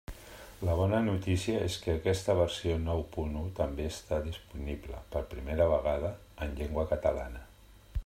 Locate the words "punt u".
3.17-3.45